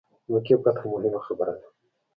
[0.25, 1.67] د مکې فتح موهمه خبره ده.